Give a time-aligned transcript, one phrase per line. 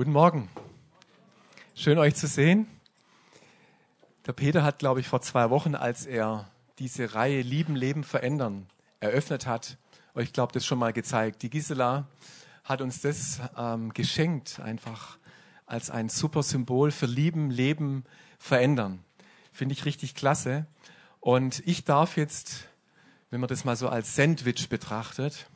[0.00, 0.48] Guten Morgen.
[1.74, 2.66] Schön euch zu sehen.
[4.26, 8.66] Der Peter hat, glaube ich, vor zwei Wochen, als er diese Reihe Lieben, Leben, Verändern
[9.00, 9.76] eröffnet hat,
[10.14, 11.42] euch, glaube das schon mal gezeigt.
[11.42, 12.08] Die Gisela
[12.64, 15.18] hat uns das ähm, geschenkt, einfach
[15.66, 18.04] als ein super Symbol für Lieben, Leben,
[18.38, 19.04] Verändern.
[19.52, 20.64] Finde ich richtig klasse.
[21.20, 22.68] Und ich darf jetzt,
[23.28, 25.50] wenn man das mal so als Sandwich betrachtet,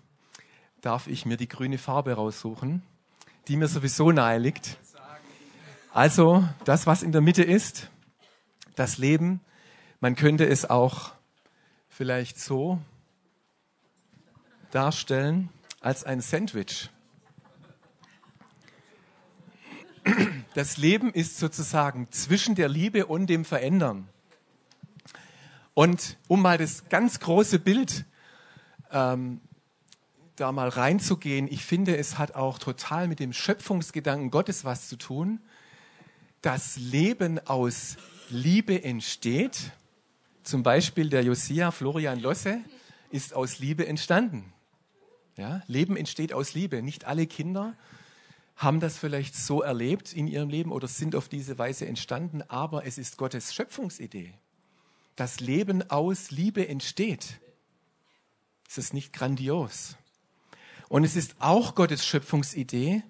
[0.82, 2.82] darf ich mir die grüne Farbe raussuchen
[3.48, 4.78] die mir sowieso nahe liegt.
[5.92, 7.90] Also das, was in der Mitte ist,
[8.74, 9.40] das Leben,
[10.00, 11.12] man könnte es auch
[11.88, 12.80] vielleicht so
[14.70, 16.90] darstellen als ein Sandwich.
[20.54, 24.08] Das Leben ist sozusagen zwischen der Liebe und dem Verändern.
[25.74, 28.04] Und um mal das ganz große Bild
[28.90, 29.40] ähm,
[30.36, 34.96] da mal reinzugehen, ich finde, es hat auch total mit dem Schöpfungsgedanken Gottes was zu
[34.96, 35.40] tun.
[36.42, 37.96] Das Leben aus
[38.30, 39.72] Liebe entsteht.
[40.42, 42.60] Zum Beispiel der Josia Florian Losse
[43.10, 44.52] ist aus Liebe entstanden.
[45.36, 46.82] Ja, Leben entsteht aus Liebe.
[46.82, 47.74] Nicht alle Kinder
[48.56, 52.86] haben das vielleicht so erlebt in ihrem Leben oder sind auf diese Weise entstanden, aber
[52.86, 54.34] es ist Gottes Schöpfungsidee.
[55.16, 57.40] Das Leben aus Liebe entsteht.
[58.68, 59.96] Ist das nicht grandios?
[60.88, 63.02] Und es ist auch Gottes Schöpfungsidee,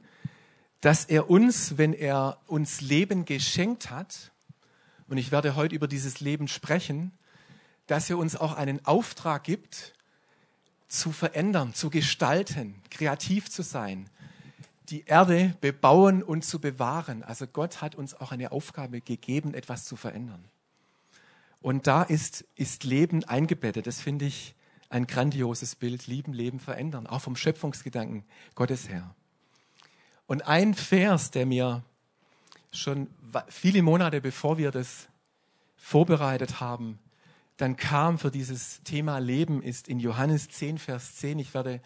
[0.80, 4.33] dass er uns, wenn er uns Leben geschenkt hat,
[5.08, 7.12] und ich werde heute über dieses Leben sprechen,
[7.86, 9.94] dass er uns auch einen Auftrag gibt,
[10.89, 14.09] zu verändern, zu gestalten, kreativ zu sein,
[14.91, 17.22] die Erde bebauen und zu bewahren.
[17.22, 20.44] Also Gott hat uns auch eine Aufgabe gegeben, etwas zu verändern.
[21.61, 23.86] Und da ist, ist Leben eingebettet.
[23.86, 24.55] Das finde ich
[24.95, 29.14] ein grandioses Bild, lieben, leben, verändern, auch vom Schöpfungsgedanken Gottes her.
[30.27, 31.83] Und ein Vers, der mir
[32.70, 33.09] schon
[33.48, 35.09] viele Monate bevor wir das
[35.77, 37.00] vorbereitet haben,
[37.56, 41.41] dann kam für dieses Thema Leben, ist in Johannes 10, Vers 10.
[41.41, 41.81] Ich werde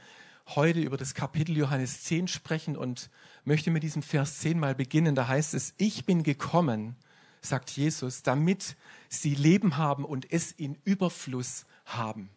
[0.47, 3.11] heute über das Kapitel Johannes 10 sprechen und
[3.45, 5.15] möchte mit diesem Vers 10 mal beginnen.
[5.15, 6.95] Da heißt es, ich bin gekommen,
[7.41, 8.77] sagt Jesus, damit
[9.09, 12.31] sie Leben haben und es in Überfluss haben.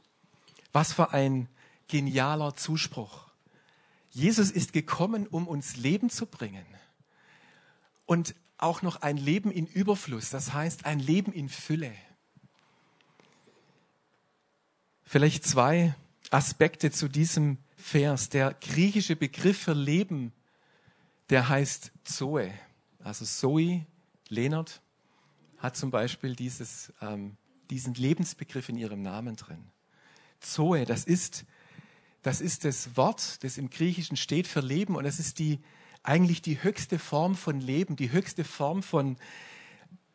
[0.72, 1.50] Was für ein
[1.88, 3.30] genialer Zuspruch.
[4.10, 6.66] Jesus ist gekommen, um uns Leben zu bringen.
[8.06, 11.94] Und auch noch ein Leben in Überfluss, das heißt ein Leben in Fülle.
[15.04, 15.96] Vielleicht zwei
[16.30, 18.30] Aspekte zu diesem Vers.
[18.30, 20.32] Der griechische Begriff für Leben,
[21.30, 22.54] der heißt Zoe.
[23.00, 23.86] Also Zoe,
[24.30, 24.82] Leonard,
[25.58, 27.36] hat zum Beispiel dieses, ähm,
[27.70, 29.72] diesen Lebensbegriff in ihrem Namen drin.
[30.42, 31.46] Zoe, das ist,
[32.24, 35.60] das ist das Wort, das im Griechischen steht für Leben und das ist die,
[36.04, 39.18] eigentlich die höchste Form von Leben, die höchste Form von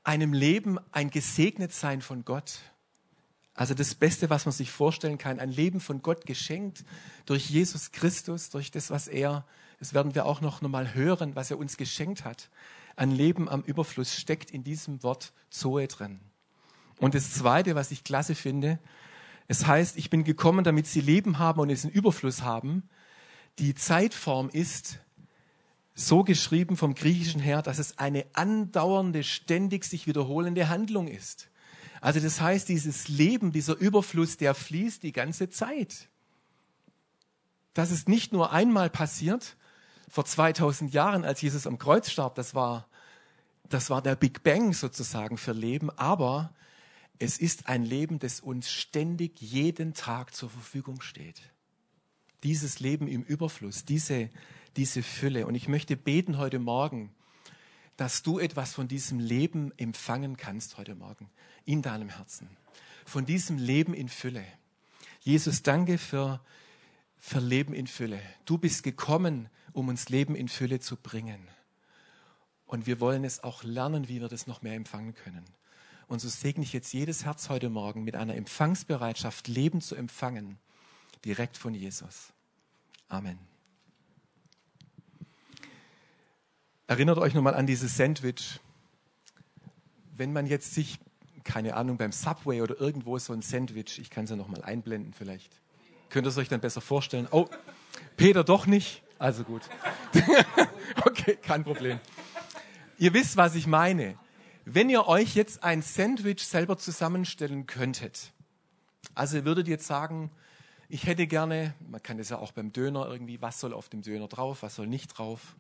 [0.05, 2.61] einem Leben, ein Gesegnetsein von Gott.
[3.55, 6.85] Also das Beste, was man sich vorstellen kann, ein Leben von Gott geschenkt
[7.25, 9.47] durch Jesus Christus, durch das, was er,
[9.79, 12.51] das werden wir auch noch mal hören, was er uns geschenkt hat.
[12.97, 16.21] Ein Leben am Überfluss steckt in diesem Wort Zoe drin.
[16.99, 18.79] Und das Zweite, was ich klasse finde,
[19.49, 22.89] es heißt, ich bin gekommen, damit sie Leben haben und es in Überfluss haben.
[23.59, 24.99] Die Zeitform ist
[25.95, 31.49] so geschrieben vom Griechischen her, dass es eine andauernde, ständig sich wiederholende Handlung ist.
[32.01, 36.09] Also das heißt, dieses Leben, dieser Überfluss, der fließt die ganze Zeit.
[37.73, 39.57] Das ist nicht nur einmal passiert,
[40.09, 42.87] vor 2000 Jahren, als Jesus am Kreuz starb, das war,
[43.69, 46.53] das war der Big Bang sozusagen für Leben, aber
[47.19, 51.41] es ist ein Leben, das uns ständig jeden Tag zur Verfügung steht.
[52.43, 54.31] Dieses Leben im Überfluss, diese,
[54.77, 55.47] diese Fülle.
[55.47, 57.15] Und ich möchte beten heute Morgen,
[57.97, 61.31] dass du etwas von diesem Leben empfangen kannst heute Morgen
[61.65, 62.49] in deinem Herzen.
[63.07, 64.45] Von diesem Leben in Fülle.
[65.21, 66.41] Jesus, danke für,
[67.17, 68.21] für Leben in Fülle.
[68.45, 71.49] Du bist gekommen, um uns Leben in Fülle zu bringen.
[72.67, 75.45] Und wir wollen es auch lernen, wie wir das noch mehr empfangen können.
[76.09, 80.59] Und so segne ich jetzt jedes Herz heute Morgen mit einer Empfangsbereitschaft, Leben zu empfangen,
[81.25, 82.33] direkt von Jesus.
[83.09, 83.39] Amen.
[86.87, 88.61] Erinnert euch nochmal an dieses Sandwich.
[90.15, 91.01] Wenn man jetzt sich,
[91.43, 95.13] keine Ahnung, beim Subway oder irgendwo so ein Sandwich, ich kann es ja nochmal einblenden
[95.13, 95.61] vielleicht.
[96.09, 97.27] Könnt ihr es euch dann besser vorstellen?
[97.33, 97.49] Oh,
[98.17, 99.03] Peter doch nicht.
[99.19, 99.63] Also gut.
[101.05, 101.99] okay, kein Problem.
[102.99, 104.17] Ihr wisst, was ich meine.
[104.69, 108.33] Wenn ihr euch jetzt ein Sandwich selber zusammenstellen könntet,
[109.15, 110.33] also würdet ihr jetzt sagen,
[110.89, 114.03] ich hätte gerne, man kann das ja auch beim Döner irgendwie, was soll auf dem
[114.03, 115.55] Döner drauf, was soll nicht drauf,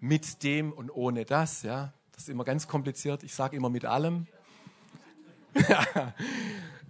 [0.00, 1.64] mit dem und ohne das.
[1.64, 3.22] Ja, das ist immer ganz kompliziert.
[3.24, 4.26] Ich sage immer mit allem.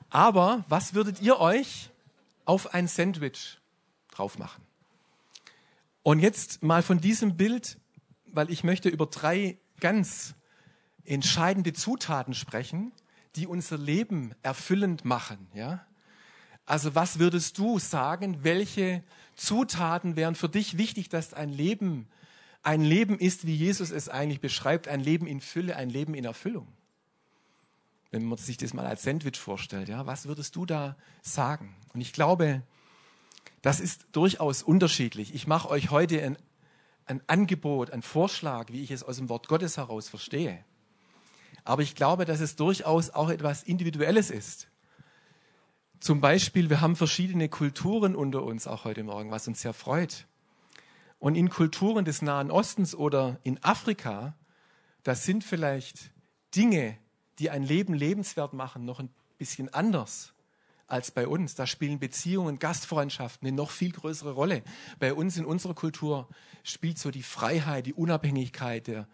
[0.09, 1.91] Aber was würdet ihr euch
[2.45, 3.59] auf ein Sandwich
[4.13, 4.63] drauf machen?
[6.05, 7.81] Und jetzt mal von diesem Bild,
[8.27, 10.37] weil ich möchte über drei ganz
[11.06, 12.93] entscheidende Zutaten sprechen,
[13.37, 15.47] die unser Leben erfüllend machen.
[15.55, 15.87] Ja?
[16.64, 19.03] Also was würdest du sagen, welche
[19.35, 22.08] Zutaten wären für dich wichtig, dass ein Leben
[22.67, 26.25] ein Leben ist, wie Jesus es eigentlich beschreibt, ein Leben in Fülle, ein Leben in
[26.25, 26.67] Erfüllung?
[28.11, 31.76] Wenn man sich das mal als Sandwich vorstellt, ja, was würdest du da sagen?
[31.94, 32.62] Und ich glaube,
[33.62, 35.32] das ist durchaus unterschiedlich.
[35.32, 36.37] Ich mache euch heute ein,
[37.05, 40.64] ein Angebot, ein Vorschlag, wie ich es aus dem Wort Gottes heraus verstehe.
[41.67, 44.69] Aber ich glaube, dass es durchaus auch etwas Individuelles ist.
[45.99, 50.29] Zum Beispiel, wir haben verschiedene Kulturen unter uns auch heute Morgen, was uns sehr freut.
[51.19, 54.37] Und in Kulturen des Nahen Ostens oder in Afrika,
[55.03, 56.13] da sind vielleicht
[56.55, 56.99] Dinge,
[57.41, 60.35] die ein Leben lebenswert machen, noch ein bisschen anders
[60.87, 61.57] als bei uns.
[61.57, 64.63] Da spielen Beziehungen, Gastfreundschaften eine noch viel größere Rolle.
[65.01, 66.29] Bei uns in unserer Kultur
[66.63, 69.09] spielt so die Freiheit, die Unabhängigkeit, der,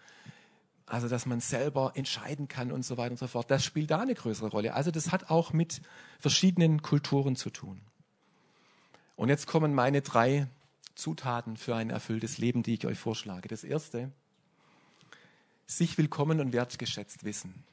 [0.86, 3.50] also dass man selber entscheiden kann und so weiter und so fort.
[3.50, 4.74] Das spielt da eine größere Rolle.
[4.74, 5.80] Also das hat auch mit
[6.18, 7.80] verschiedenen Kulturen zu tun.
[9.16, 10.48] Und jetzt kommen meine drei
[10.94, 13.48] Zutaten für ein erfülltes Leben, die ich euch vorschlage.
[13.48, 14.10] Das erste,
[15.66, 17.64] sich willkommen und wertgeschätzt wissen.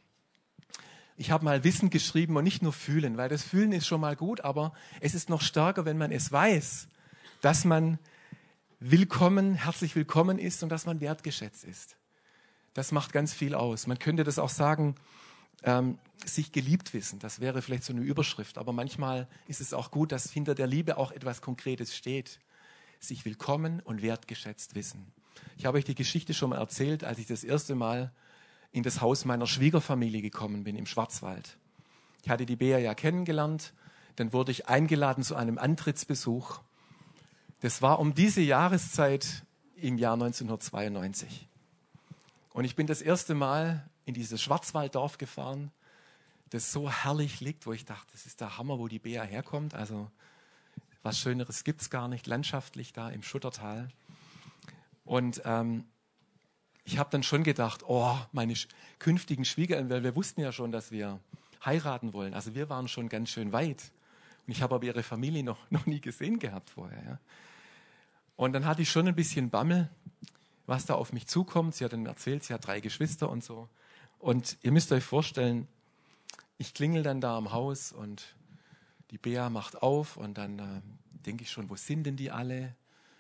[1.18, 4.16] Ich habe mal Wissen geschrieben und nicht nur fühlen, weil das Fühlen ist schon mal
[4.16, 6.88] gut, aber es ist noch stärker, wenn man es weiß,
[7.42, 8.00] dass man
[8.80, 11.99] willkommen, herzlich willkommen ist und dass man wertgeschätzt ist.
[12.80, 13.88] Das macht ganz viel aus.
[13.88, 14.96] Man könnte das auch sagen,
[15.64, 17.20] ähm, sich geliebt wissen.
[17.20, 18.58] Das wäre vielleicht so eine Überschrift.
[18.58, 22.40] Aber manchmal ist es auch gut, dass hinter der Liebe auch etwas Konkretes steht.
[23.02, 25.12] Sich willkommen und wertgeschätzt wissen.
[25.58, 28.14] Ich habe euch die Geschichte schon mal erzählt, als ich das erste Mal
[28.72, 31.58] in das Haus meiner Schwiegerfamilie gekommen bin im Schwarzwald.
[32.24, 33.74] Ich hatte die Bea ja kennengelernt.
[34.16, 36.62] Dann wurde ich eingeladen zu einem Antrittsbesuch.
[37.60, 39.44] Das war um diese Jahreszeit
[39.76, 41.49] im Jahr 1992.
[42.52, 45.72] Und ich bin das erste Mal in dieses Schwarzwalddorf gefahren,
[46.50, 49.76] das so herrlich liegt, wo ich dachte, das ist der Hammer, wo die Bea herkommt.
[49.76, 50.10] Also
[51.04, 53.90] was Schöneres gibt es gar nicht, landschaftlich da im Schuttertal.
[55.06, 55.86] Und ähm,
[56.84, 58.54] ich habe dann schon gedacht, oh, meine
[58.98, 61.20] künftigen Schwiegereltern, weil wir wussten ja schon, dass wir
[61.64, 62.34] heiraten wollen.
[62.34, 63.92] Also wir waren schon ganz schön weit.
[64.48, 67.04] Und ich habe aber ihre Familie noch, noch nie gesehen gehabt vorher.
[67.04, 67.20] Ja.
[68.36, 69.90] Und dann hatte ich schon ein bisschen Bammel,
[70.70, 71.76] was da auf mich zukommt.
[71.76, 73.68] Sie hat dann erzählt, sie hat drei Geschwister und so.
[74.20, 75.68] Und ihr müsst euch vorstellen,
[76.58, 78.36] ich klingel dann da am Haus und
[79.12, 80.82] die Bea macht auf und dann äh,
[81.26, 82.76] denke ich schon, wo sind denn die alle?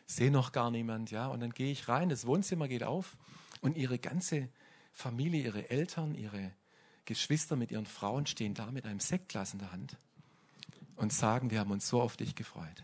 [0.05, 1.27] Sehe noch gar niemand, ja.
[1.27, 3.17] Und dann gehe ich rein, das Wohnzimmer geht auf
[3.61, 4.49] und ihre ganze
[4.91, 6.51] Familie, ihre Eltern, ihre
[7.05, 9.97] Geschwister mit ihren Frauen stehen da mit einem Sektglas in der Hand
[10.95, 12.83] und sagen, wir haben uns so auf dich gefreut.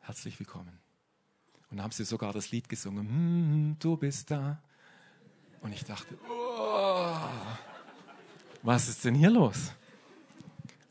[0.00, 0.83] Herzlich willkommen.
[1.70, 4.62] Und haben sie sogar das Lied gesungen, hm, du bist da.
[5.60, 7.16] Und ich dachte, oh,
[8.62, 9.72] was ist denn hier los?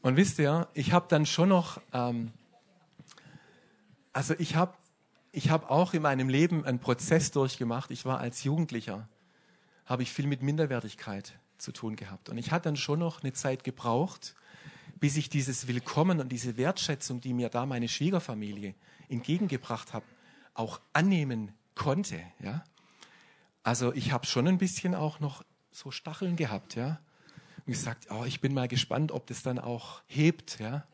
[0.02, 2.34] Und wisst ihr, ich habe dann schon noch, ähm,
[4.12, 4.74] also ich habe
[5.32, 7.90] ich hab auch in meinem Leben einen Prozess durchgemacht.
[7.90, 9.10] Ich war als Jugendlicher,
[9.86, 12.30] habe ich viel mit Minderwertigkeit zu tun gehabt.
[12.30, 14.36] Und ich hatte dann schon noch eine Zeit gebraucht,
[15.00, 18.76] bis ich dieses Willkommen und diese Wertschätzung, die mir da meine Schwiegerfamilie
[19.10, 20.04] entgegengebracht hat,
[20.54, 22.22] auch annehmen konnte.
[22.40, 22.64] Ja?
[23.64, 27.00] Also ich habe schon ein bisschen auch noch so Stacheln gehabt, ja.
[27.66, 30.86] Und gesagt, oh, ich bin mal gespannt, ob das dann auch hebt, ja.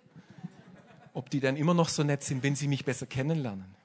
[1.14, 3.76] Ob die dann immer noch so nett sind, wenn sie mich besser kennenlernen.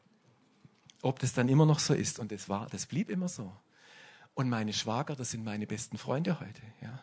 [1.03, 2.19] Ob das dann immer noch so ist.
[2.19, 3.55] Und das war, das blieb immer so.
[4.35, 7.03] Und meine Schwager, das sind meine besten Freunde heute, ja.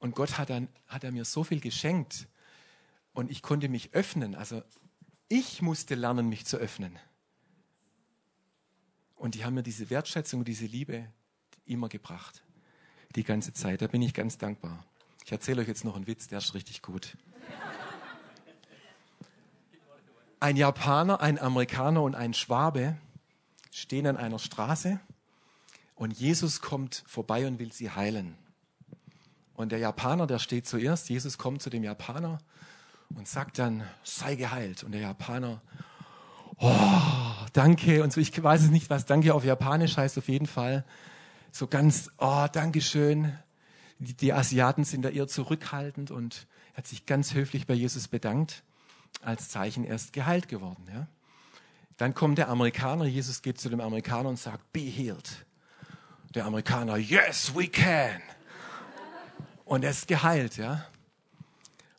[0.00, 2.28] Und Gott hat dann, hat er mir so viel geschenkt.
[3.12, 4.34] Und ich konnte mich öffnen.
[4.34, 4.62] Also
[5.28, 6.98] ich musste lernen, mich zu öffnen.
[9.18, 11.06] Und die haben mir diese Wertschätzung, diese Liebe
[11.66, 12.42] immer gebracht.
[13.16, 13.82] Die ganze Zeit.
[13.82, 14.84] Da bin ich ganz dankbar.
[15.24, 17.16] Ich erzähle euch jetzt noch einen Witz, der ist richtig gut.
[20.40, 22.96] Ein Japaner, ein Amerikaner und ein Schwabe
[23.72, 25.00] stehen an einer Straße
[25.96, 28.38] und Jesus kommt vorbei und will sie heilen.
[29.54, 32.38] Und der Japaner, der steht zuerst, Jesus kommt zu dem Japaner
[33.16, 34.84] und sagt dann, sei geheilt.
[34.84, 35.60] Und der Japaner
[36.60, 38.20] oh, danke und so.
[38.20, 40.84] Ich weiß es nicht, was danke auf Japanisch heißt auf jeden Fall.
[41.52, 43.32] So ganz, oh, Dankeschön.
[43.98, 48.62] Die, die Asiaten sind da eher zurückhaltend und hat sich ganz höflich bei Jesus bedankt.
[49.22, 50.84] Als Zeichen erst geheilt geworden.
[50.92, 51.08] Ja.
[51.96, 55.44] Dann kommt der Amerikaner, Jesus geht zu dem Amerikaner und sagt, be healed.
[56.34, 58.20] Der Amerikaner, yes, we can.
[59.64, 60.84] Und er ist geheilt, ja.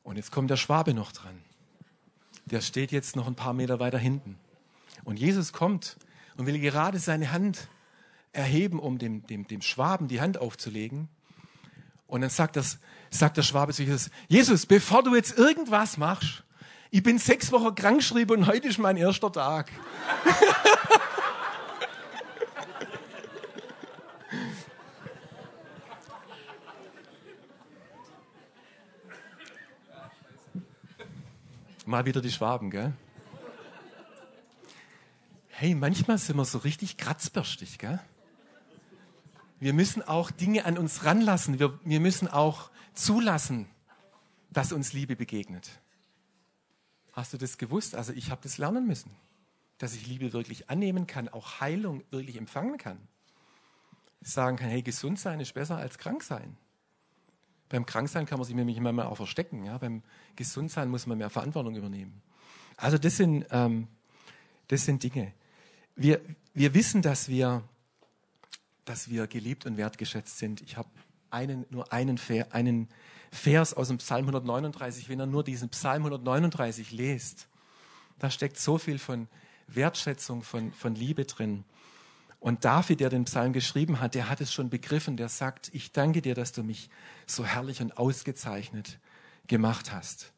[0.03, 1.37] Und jetzt kommt der Schwabe noch dran.
[2.45, 4.39] Der steht jetzt noch ein paar Meter weiter hinten.
[5.09, 5.97] Und Jesus kommt
[6.37, 7.67] und will gerade seine Hand
[8.31, 11.09] erheben, um dem, dem, dem Schwaben die Hand aufzulegen.
[12.05, 12.77] Und dann sagt, das,
[13.09, 16.43] sagt der Schwabe zu Jesus, Jesus, bevor du jetzt irgendwas machst,
[16.91, 19.71] ich bin sechs Wochen krankgeschrieben und heute ist mein erster Tag.
[31.87, 32.93] Mal wieder die Schwaben, gell?
[35.61, 37.99] Hey, manchmal sind wir so richtig kratzbürstig, gell?
[39.59, 41.59] Wir müssen auch Dinge an uns ranlassen.
[41.59, 43.67] Wir, wir müssen auch zulassen,
[44.51, 45.69] dass uns Liebe begegnet.
[47.11, 47.93] Hast du das gewusst?
[47.93, 49.11] Also ich habe das lernen müssen,
[49.79, 52.97] dass ich Liebe wirklich annehmen kann, auch Heilung wirklich empfangen kann.
[54.21, 56.55] Sagen kann, hey, gesund sein ist besser als krank sein.
[57.67, 59.65] Beim Kranksein kann man sich nämlich manchmal auch verstecken.
[59.65, 59.77] Ja?
[59.77, 60.03] Beim
[60.37, 62.21] Gesundsein muss man mehr Verantwortung übernehmen.
[62.77, 63.89] Also das sind, ähm,
[64.69, 65.33] das sind Dinge.
[66.01, 66.21] Wir,
[66.53, 67.61] wir wissen, dass wir,
[68.85, 70.61] dass wir geliebt und wertgeschätzt sind.
[70.61, 70.87] Ich habe
[71.29, 72.17] einen, nur einen,
[72.51, 72.87] einen
[73.33, 77.49] Vers aus dem Psalm 139, wenn er nur diesen Psalm 139 lest,
[78.17, 79.27] da steckt so viel von
[79.67, 81.65] Wertschätzung, von, von Liebe drin.
[82.39, 85.91] Und David, der den Psalm geschrieben hat, der hat es schon begriffen, der sagt, ich
[85.91, 86.89] danke dir, dass du mich
[87.27, 88.99] so herrlich und ausgezeichnet
[89.47, 90.31] gemacht hast.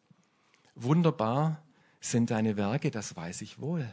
[0.73, 1.61] Wunderbar
[1.99, 3.87] sind deine Werke, das weiß ich wohl.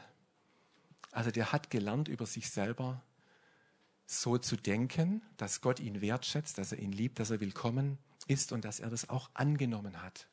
[1.13, 3.03] Also der hat gelernt über sich selber
[4.07, 8.53] so zu denken, dass Gott ihn wertschätzt, dass er ihn liebt, dass er willkommen ist
[8.53, 10.29] und dass er das auch angenommen hat.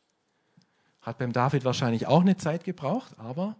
[1.01, 3.57] Hat beim David wahrscheinlich auch eine Zeit gebraucht, aber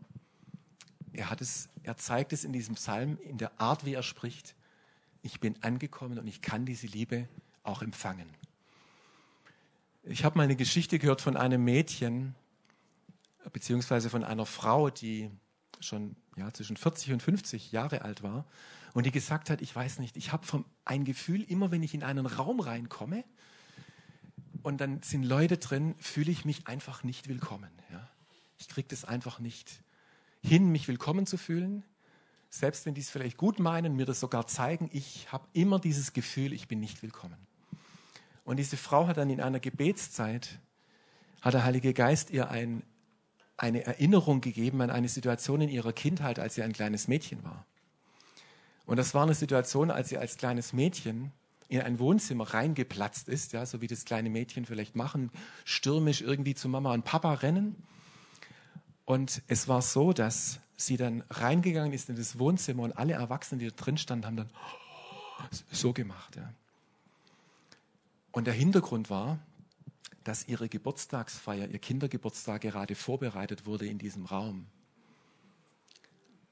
[1.13, 4.55] er, hat es, er zeigt es in diesem Psalm in der Art, wie er spricht.
[5.21, 7.27] Ich bin angekommen und ich kann diese Liebe
[7.63, 8.29] auch empfangen.
[10.03, 12.35] Ich habe mal eine Geschichte gehört von einem Mädchen,
[13.51, 15.31] beziehungsweise von einer Frau, die
[15.79, 18.45] schon ja, zwischen 40 und 50 Jahre alt war
[18.93, 22.03] und die gesagt hat, ich weiß nicht, ich habe ein Gefühl, immer wenn ich in
[22.03, 23.23] einen Raum reinkomme
[24.63, 27.69] und dann sind Leute drin, fühle ich mich einfach nicht willkommen.
[27.91, 28.09] Ja?
[28.57, 29.83] Ich kriege das einfach nicht
[30.41, 31.83] hin, mich willkommen zu fühlen.
[32.49, 36.13] Selbst wenn die es vielleicht gut meinen, mir das sogar zeigen, ich habe immer dieses
[36.13, 37.37] Gefühl, ich bin nicht willkommen.
[38.45, 40.59] Und diese Frau hat dann in einer Gebetszeit,
[41.41, 42.83] hat der Heilige Geist ihr ein,
[43.57, 47.65] eine Erinnerung gegeben an eine Situation in ihrer Kindheit, als sie ein kleines Mädchen war.
[48.85, 51.31] Und das war eine Situation, als sie als kleines Mädchen
[51.67, 55.31] in ein Wohnzimmer reingeplatzt ist, ja, so wie das kleine Mädchen vielleicht machen,
[55.63, 57.75] stürmisch irgendwie zu Mama und Papa rennen.
[59.05, 63.59] Und es war so, dass sie dann reingegangen ist in das Wohnzimmer und alle Erwachsenen,
[63.59, 64.49] die da drin standen, haben dann
[65.71, 66.35] so gemacht.
[66.35, 66.51] Ja.
[68.31, 69.39] Und der Hintergrund war,
[70.25, 74.65] dass ihre Geburtstagsfeier, ihr Kindergeburtstag gerade vorbereitet wurde in diesem Raum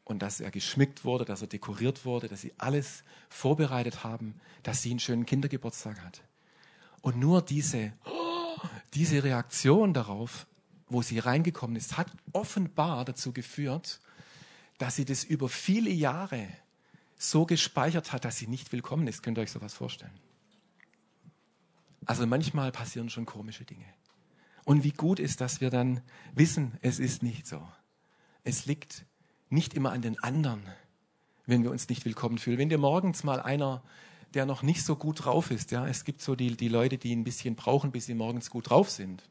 [0.05, 4.81] und dass er geschmückt wurde, dass er dekoriert wurde, dass sie alles vorbereitet haben, dass
[4.81, 6.21] sie einen schönen Kindergeburtstag hat.
[7.01, 7.93] Und nur diese,
[8.93, 10.45] diese Reaktion darauf,
[10.87, 13.99] wo sie reingekommen ist, hat offenbar dazu geführt,
[14.77, 16.47] dass sie das über viele Jahre
[17.17, 19.23] so gespeichert hat, dass sie nicht willkommen ist.
[19.23, 20.13] Könnt ihr euch sowas vorstellen?
[22.05, 23.85] Also manchmal passieren schon komische Dinge.
[24.65, 26.01] Und wie gut ist, dass wir dann
[26.33, 27.61] wissen, es ist nicht so.
[28.43, 29.05] Es liegt
[29.49, 30.63] nicht immer an den anderen,
[31.45, 32.57] wenn wir uns nicht willkommen fühlen.
[32.57, 33.83] Wenn dir morgens mal einer,
[34.33, 37.15] der noch nicht so gut drauf ist, ja, es gibt so die, die Leute, die
[37.15, 39.23] ein bisschen brauchen, bis sie morgens gut drauf sind.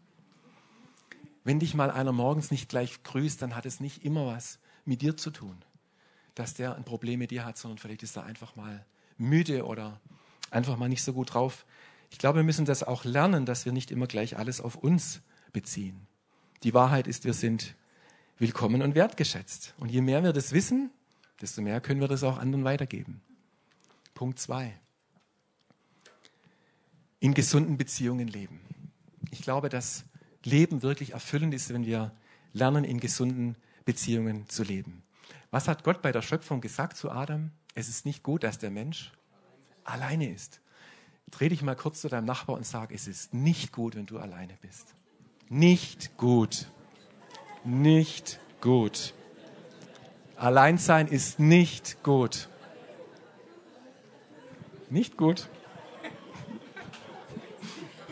[1.45, 5.03] Wenn dich mal einer morgens nicht gleich grüßt, dann hat es nicht immer was mit
[5.03, 5.57] dir zu tun,
[6.35, 8.85] dass der ein Problem mit dir hat, sondern vielleicht ist er einfach mal
[9.19, 10.01] müde oder
[10.51, 11.67] einfach mal nicht so gut drauf.
[12.13, 15.23] Ich glaube, wir müssen das auch lernen, dass wir nicht immer gleich alles auf uns
[15.55, 16.07] beziehen.
[16.63, 17.75] Die Wahrheit ist, wir sind
[18.39, 19.75] willkommen und wertgeschätzt.
[19.79, 20.91] Und je mehr wir das wissen,
[21.41, 23.23] desto mehr können wir das auch anderen weitergeben.
[24.13, 24.79] Punkt zwei.
[27.19, 28.61] In gesunden Beziehungen leben.
[29.31, 30.05] Ich glaube, dass
[30.45, 32.13] Leben wirklich erfüllend ist, wenn wir
[32.53, 35.03] lernen, in gesunden Beziehungen zu leben.
[35.51, 37.53] Was hat Gott bei der Schöpfung gesagt zu Adam?
[37.75, 39.13] Es ist nicht gut, dass der Mensch
[39.85, 40.62] alleine ist.
[41.33, 44.19] Dreh dich mal kurz zu deinem Nachbar und sag, es ist nicht gut, wenn du
[44.19, 44.95] alleine bist.
[45.49, 46.69] Nicht gut
[47.65, 49.15] nicht gut.
[50.37, 52.49] Alleinsein ist nicht gut.
[54.91, 55.49] Nicht gut.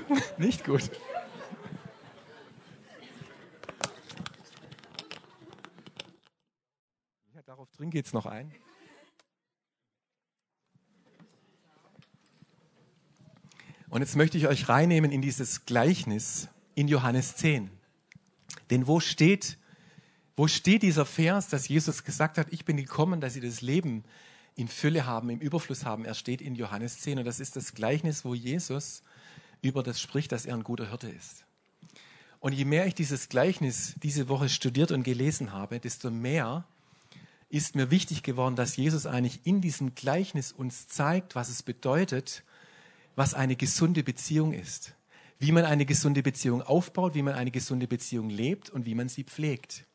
[0.38, 0.90] nicht gut.
[7.78, 7.90] ein?
[7.90, 8.52] Geht's noch ein?
[13.90, 17.70] Und jetzt möchte ich euch reinnehmen in dieses Gleichnis in Johannes 10.
[18.70, 19.58] Denn wo steht,
[20.36, 24.04] wo steht dieser Vers, dass Jesus gesagt hat, ich bin gekommen, dass sie das Leben
[24.54, 26.04] in Fülle haben, im Überfluss haben?
[26.04, 29.02] Er steht in Johannes 10 und das ist das Gleichnis, wo Jesus
[29.60, 31.44] über das spricht, dass er ein guter Hirte ist.
[32.38, 36.64] Und je mehr ich dieses Gleichnis diese Woche studiert und gelesen habe, desto mehr
[37.48, 42.44] ist mir wichtig geworden, dass Jesus eigentlich in diesem Gleichnis uns zeigt, was es bedeutet,
[43.16, 44.94] was eine gesunde Beziehung ist.
[45.38, 49.08] Wie man eine gesunde Beziehung aufbaut, wie man eine gesunde Beziehung lebt und wie man
[49.08, 49.86] sie pflegt.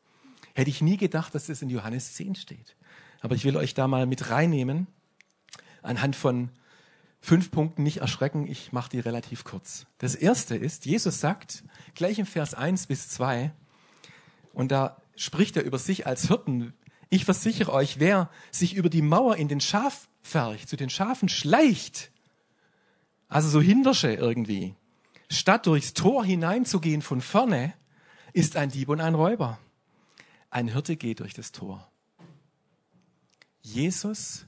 [0.54, 2.76] Hätte ich nie gedacht, dass das in Johannes 10 steht.
[3.20, 4.86] Aber ich will euch da mal mit reinnehmen,
[5.82, 6.50] anhand von
[7.20, 9.86] fünf Punkten nicht erschrecken, ich mache die relativ kurz.
[9.98, 13.52] Das erste ist, Jesus sagt, gleich im Vers 1 bis 2,
[14.52, 16.72] und da spricht er über sich als Hirten,
[17.08, 22.10] ich versichere euch, wer sich über die Mauer in den Schafpferch zu den Schafen schleicht,
[23.28, 24.74] also so Hintersche irgendwie.
[25.30, 27.74] Statt durchs Tor hineinzugehen von vorne,
[28.32, 29.58] ist ein Dieb und ein Räuber.
[30.50, 31.90] Ein Hirte geht durch das Tor.
[33.62, 34.46] Jesus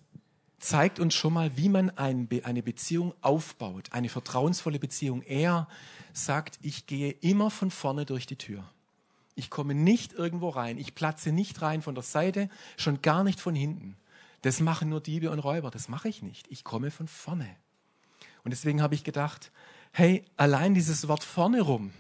[0.61, 5.23] zeigt uns schon mal, wie man eine Beziehung aufbaut, eine vertrauensvolle Beziehung.
[5.23, 5.69] Er
[6.13, 8.65] sagt, ich gehe immer von vorne durch die Tür.
[9.35, 10.79] Ich komme nicht irgendwo rein.
[10.79, 13.97] Ich platze nicht rein von der Seite, schon gar nicht von hinten.
[14.43, 15.71] Das machen nur Diebe und Räuber.
[15.71, 16.47] Das mache ich nicht.
[16.49, 17.49] Ich komme von vorne.
[18.49, 19.53] Und deswegen habe ich gedacht,
[19.93, 21.91] hey, allein dieses Wort vorne rum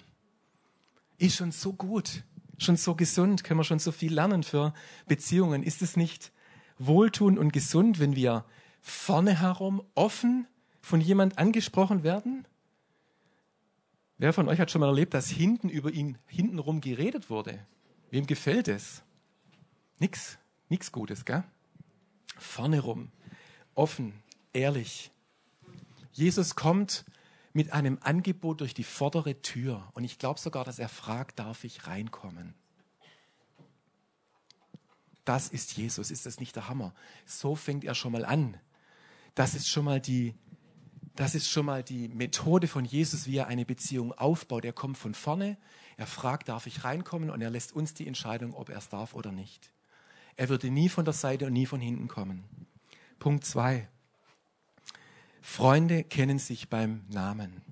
[1.18, 2.22] ist schon so gut,
[2.56, 4.72] schon so gesund, können wir schon so viel lernen für
[5.06, 5.62] Beziehungen.
[5.62, 6.32] Ist es nicht
[6.78, 8.46] wohltuend und gesund, wenn wir
[8.80, 10.46] vorne herum offen
[10.80, 12.46] von jemand angesprochen werden?
[14.16, 17.58] Wer von euch hat schon mal erlebt, dass hinten über ihn hintenrum geredet wurde?
[18.10, 19.02] Wem gefällt es?
[19.98, 20.38] Nix,
[20.70, 21.44] nix Gutes, gell?
[22.38, 23.12] Vorne rum,
[23.74, 24.14] offen,
[24.54, 25.10] ehrlich,
[26.18, 27.04] Jesus kommt
[27.52, 29.88] mit einem Angebot durch die vordere Tür.
[29.94, 32.54] Und ich glaube sogar, dass er fragt, darf ich reinkommen?
[35.24, 36.10] Das ist Jesus.
[36.10, 36.92] Ist das nicht der Hammer?
[37.24, 38.56] So fängt er schon mal an.
[39.36, 40.34] Das ist schon mal die,
[41.14, 44.64] das ist schon mal die Methode von Jesus, wie er eine Beziehung aufbaut.
[44.64, 45.56] Er kommt von vorne,
[45.96, 47.30] er fragt, darf ich reinkommen?
[47.30, 49.72] Und er lässt uns die Entscheidung, ob er es darf oder nicht.
[50.34, 52.42] Er würde nie von der Seite und nie von hinten kommen.
[53.20, 53.88] Punkt zwei.
[55.40, 57.62] Freunde kennen sich beim Namen.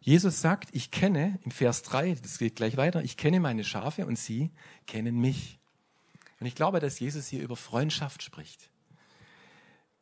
[0.00, 4.04] Jesus sagt, ich kenne, im Vers 3, das geht gleich weiter, ich kenne meine Schafe
[4.06, 4.50] und sie
[4.86, 5.58] kennen mich.
[6.40, 8.68] Und ich glaube, dass Jesus hier über Freundschaft spricht.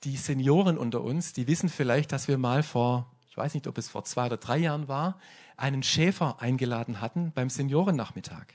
[0.03, 3.79] Die Senioren unter uns, die wissen vielleicht, dass wir mal vor, ich weiß nicht, ob
[3.79, 5.21] es vor zwei oder drei Jahren war,
[5.57, 8.47] einen Schäfer eingeladen hatten beim Seniorennachmittag.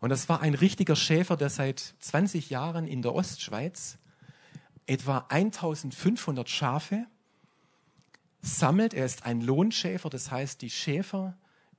[0.00, 3.98] Und das war ein richtiger Schäfer, der seit 20 Jahren in der Ostschweiz
[4.86, 7.06] etwa 1500 Schafe
[8.42, 8.94] sammelt.
[8.94, 11.36] Er ist ein Lohnschäfer, das heißt, die Schäfer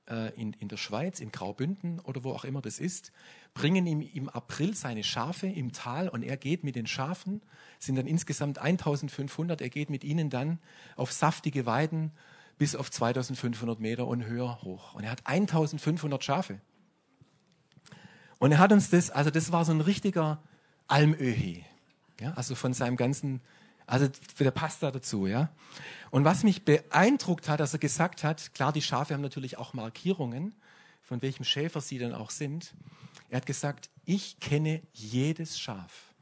[0.08, 3.12] äh, in, in der Schweiz, in Graubünden oder wo auch immer das ist,
[3.54, 7.42] bringen ihm im April seine Schafe im Tal und er geht mit den Schafen,
[7.78, 10.58] sind dann insgesamt 1500, er geht mit ihnen dann
[10.96, 12.12] auf saftige Weiden
[12.58, 14.94] bis auf 2500 Meter und höher hoch.
[14.94, 16.60] Und er hat 1500 Schafe.
[18.38, 20.42] Und er hat uns das, also das war so ein richtiger
[20.86, 21.64] Almöhi.
[22.20, 23.40] Ja, also von seinem ganzen
[23.88, 25.48] also der passt da dazu, ja.
[26.10, 29.72] Und was mich beeindruckt hat, dass er gesagt hat, klar, die Schafe haben natürlich auch
[29.72, 30.54] Markierungen,
[31.02, 32.74] von welchem Schäfer sie dann auch sind.
[33.30, 36.14] Er hat gesagt, ich kenne jedes Schaf.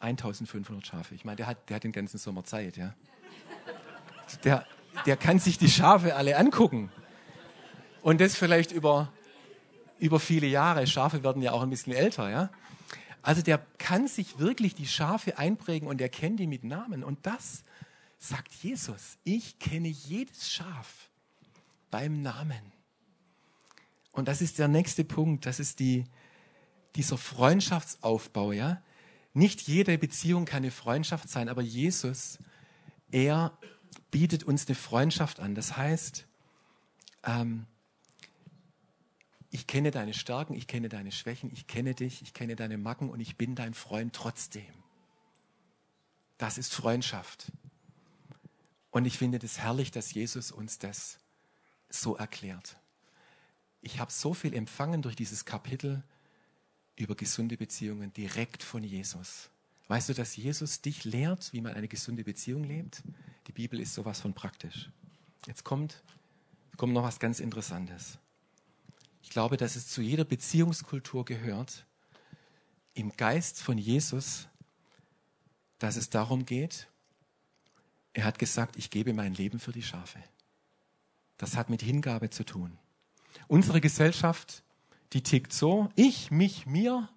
[0.00, 1.14] 1500 Schafe.
[1.14, 2.94] Ich meine, der hat, der hat den ganzen Sommer Zeit, ja.
[4.44, 4.66] Der,
[5.04, 6.90] der kann sich die Schafe alle angucken.
[8.00, 9.12] Und das vielleicht über,
[9.98, 10.86] über viele Jahre.
[10.86, 12.50] Schafe werden ja auch ein bisschen älter, ja.
[13.22, 17.04] Also der kann sich wirklich die Schafe einprägen und er kennt die mit Namen.
[17.04, 17.64] Und das
[18.18, 19.18] sagt Jesus.
[19.24, 21.08] Ich kenne jedes Schaf
[21.90, 22.72] beim Namen.
[24.10, 25.46] Und das ist der nächste Punkt.
[25.46, 26.04] Das ist die,
[26.96, 28.82] dieser Freundschaftsaufbau, ja.
[29.34, 32.38] Nicht jede Beziehung kann eine Freundschaft sein, aber Jesus,
[33.10, 33.56] er
[34.10, 35.54] bietet uns eine Freundschaft an.
[35.54, 36.26] Das heißt,
[37.24, 37.66] ähm,
[39.52, 43.10] ich kenne deine Stärken, ich kenne deine Schwächen, ich kenne dich, ich kenne deine Macken
[43.10, 44.64] und ich bin dein Freund trotzdem.
[46.38, 47.52] Das ist Freundschaft.
[48.90, 51.18] Und ich finde es das herrlich, dass Jesus uns das
[51.90, 52.78] so erklärt.
[53.82, 56.02] Ich habe so viel empfangen durch dieses Kapitel
[56.96, 59.50] über gesunde Beziehungen direkt von Jesus.
[59.88, 63.02] Weißt du, dass Jesus dich lehrt, wie man eine gesunde Beziehung lebt?
[63.48, 64.88] Die Bibel ist sowas von praktisch.
[65.46, 66.02] Jetzt kommt,
[66.78, 68.18] kommt noch was ganz Interessantes.
[69.22, 71.86] Ich glaube, dass es zu jeder Beziehungskultur gehört,
[72.94, 74.48] im Geist von Jesus,
[75.78, 76.88] dass es darum geht,
[78.12, 80.18] er hat gesagt, ich gebe mein Leben für die Schafe.
[81.38, 82.78] Das hat mit Hingabe zu tun.
[83.48, 84.62] Unsere Gesellschaft,
[85.14, 87.08] die tickt so, ich, mich, mir,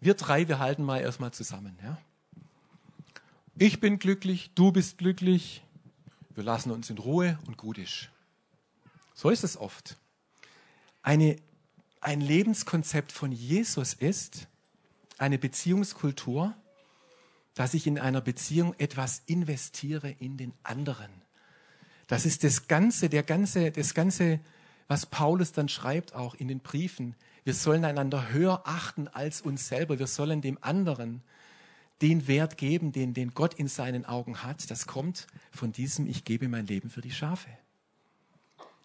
[0.00, 1.78] wir drei, wir halten mal erstmal zusammen.
[1.82, 1.98] Ja?
[3.56, 5.62] Ich bin glücklich, du bist glücklich,
[6.34, 8.10] wir lassen uns in Ruhe und gut ist.
[9.14, 9.96] So ist es oft.
[11.04, 11.36] Eine,
[12.00, 14.48] ein Lebenskonzept von Jesus ist
[15.18, 16.54] eine Beziehungskultur,
[17.54, 21.10] dass ich in einer Beziehung etwas investiere in den anderen.
[22.06, 24.40] Das ist das Ganze, der ganze, das Ganze,
[24.88, 27.14] was Paulus dann schreibt auch in den Briefen.
[27.44, 29.98] Wir sollen einander höher achten als uns selber.
[29.98, 31.22] Wir sollen dem anderen
[32.00, 34.70] den Wert geben, den, den Gott in seinen Augen hat.
[34.70, 37.50] Das kommt von diesem, ich gebe mein Leben für die Schafe.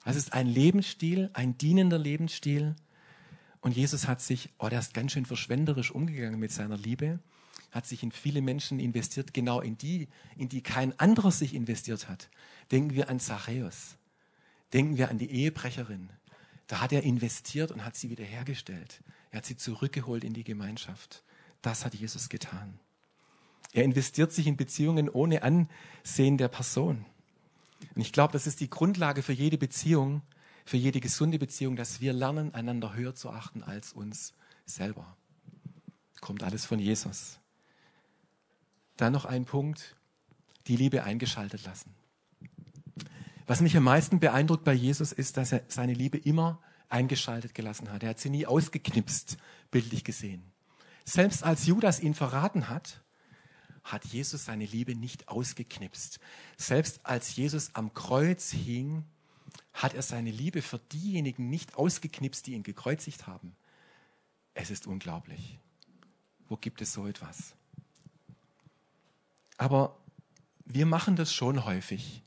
[0.05, 2.75] Das ist ein Lebensstil, ein dienender Lebensstil.
[3.61, 7.19] Und Jesus hat sich, oh, der ist ganz schön verschwenderisch umgegangen mit seiner Liebe,
[7.71, 10.07] hat sich in viele Menschen investiert, genau in die,
[10.37, 12.29] in die kein anderer sich investiert hat.
[12.71, 13.97] Denken wir an Zachäus.
[14.73, 16.09] Denken wir an die Ehebrecherin.
[16.67, 19.03] Da hat er investiert und hat sie wiederhergestellt.
[19.31, 21.23] Er hat sie zurückgeholt in die Gemeinschaft.
[21.61, 22.79] Das hat Jesus getan.
[23.73, 27.05] Er investiert sich in Beziehungen ohne Ansehen der Person.
[27.95, 30.21] Und ich glaube, das ist die Grundlage für jede Beziehung,
[30.65, 34.33] für jede gesunde Beziehung, dass wir lernen, einander höher zu achten als uns
[34.65, 35.17] selber.
[36.21, 37.39] Kommt alles von Jesus.
[38.97, 39.95] Dann noch ein Punkt,
[40.67, 41.95] die Liebe eingeschaltet lassen.
[43.47, 47.91] Was mich am meisten beeindruckt bei Jesus ist, dass er seine Liebe immer eingeschaltet gelassen
[47.91, 48.03] hat.
[48.03, 49.37] Er hat sie nie ausgeknipst,
[49.71, 50.51] bildlich gesehen.
[51.05, 53.01] Selbst als Judas ihn verraten hat,
[53.83, 56.19] hat Jesus seine Liebe nicht ausgeknipst.
[56.57, 59.03] Selbst als Jesus am Kreuz hing,
[59.73, 63.55] hat er seine Liebe für diejenigen nicht ausgeknipst, die ihn gekreuzigt haben.
[64.53, 65.59] Es ist unglaublich.
[66.47, 67.55] Wo gibt es so etwas?
[69.57, 69.97] Aber
[70.65, 72.23] wir machen das schon häufig.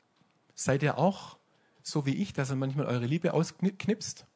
[0.55, 1.39] Seid ihr auch
[1.83, 4.27] so wie ich, dass ihr manchmal eure Liebe ausknipst?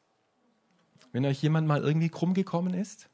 [1.11, 3.09] Wenn euch jemand mal irgendwie krumm gekommen ist?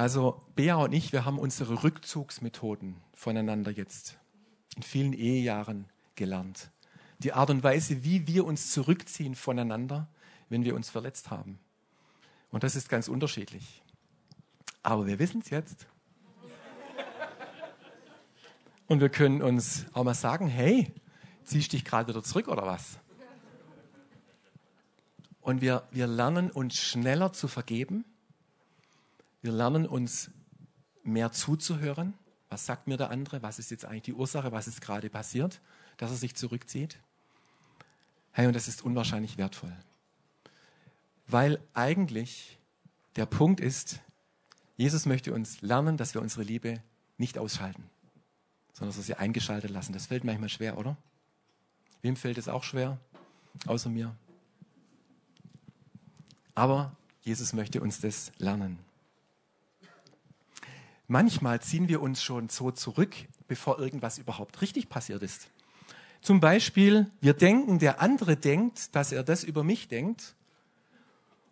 [0.00, 4.16] Also Bea und ich, wir haben unsere Rückzugsmethoden voneinander jetzt
[4.74, 6.70] in vielen Ehejahren gelernt.
[7.18, 10.08] Die Art und Weise, wie wir uns zurückziehen voneinander,
[10.48, 11.58] wenn wir uns verletzt haben.
[12.50, 13.82] Und das ist ganz unterschiedlich.
[14.82, 15.86] Aber wir wissen es jetzt.
[18.86, 20.94] Und wir können uns auch mal sagen, hey,
[21.44, 22.98] ziehst dich gerade wieder zurück oder was?
[25.42, 28.06] Und wir, wir lernen uns schneller zu vergeben
[29.42, 30.30] wir lernen uns
[31.02, 32.14] mehr zuzuhören.
[32.48, 33.42] Was sagt mir der andere?
[33.42, 34.52] Was ist jetzt eigentlich die Ursache?
[34.52, 35.60] Was ist gerade passiert,
[35.96, 36.98] dass er sich zurückzieht?
[38.32, 39.76] Hey, und das ist unwahrscheinlich wertvoll.
[41.26, 42.58] Weil eigentlich
[43.16, 44.00] der Punkt ist,
[44.76, 46.82] Jesus möchte uns lernen, dass wir unsere Liebe
[47.18, 47.84] nicht ausschalten,
[48.72, 49.92] sondern dass wir sie eingeschaltet lassen.
[49.92, 50.96] Das fällt manchmal schwer, oder?
[52.02, 52.98] Wem fällt es auch schwer?
[53.66, 54.16] Außer mir.
[56.54, 58.78] Aber Jesus möchte uns das lernen.
[61.10, 63.16] Manchmal ziehen wir uns schon so zurück,
[63.48, 65.48] bevor irgendwas überhaupt richtig passiert ist.
[66.22, 70.36] Zum Beispiel, wir denken, der andere denkt, dass er das über mich denkt.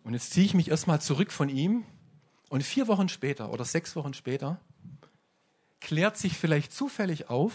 [0.05, 1.83] Und jetzt ziehe ich mich erstmal zurück von ihm.
[2.47, 4.61] Und vier Wochen später oder sechs Wochen später
[5.81, 7.51] klärt sich vielleicht zufällig auf,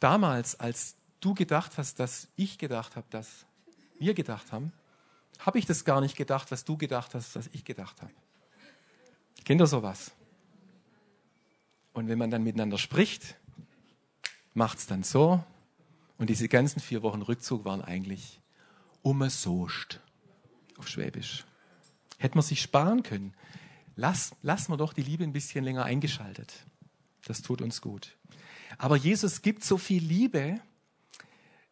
[0.00, 3.46] damals, als du gedacht hast, dass ich gedacht habe, dass
[4.00, 4.72] wir gedacht haben,
[5.38, 8.12] habe ich das gar nicht gedacht, was du gedacht hast, was ich gedacht habe.
[9.44, 10.10] Kennt ihr sowas?
[11.96, 13.36] Und wenn man dann miteinander spricht,
[14.52, 15.42] macht es dann so.
[16.18, 18.42] Und diese ganzen vier Wochen Rückzug waren eigentlich
[19.00, 20.02] umsost
[20.76, 21.46] auf Schwäbisch.
[22.18, 23.32] Hätte man sich sparen können.
[23.94, 26.66] Lass, lass wir doch die Liebe ein bisschen länger eingeschaltet.
[27.24, 28.14] Das tut uns gut.
[28.76, 30.60] Aber Jesus gibt so viel Liebe,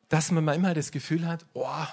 [0.08, 1.86] dass man manchmal das Gefühl hat, oh,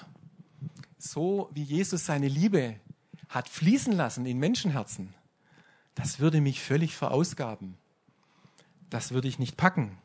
[0.98, 2.80] so wie Jesus seine Liebe
[3.28, 5.14] hat fließen lassen in Menschenherzen,
[5.96, 7.76] das würde mich völlig verausgaben
[8.92, 9.98] das würde ich nicht packen.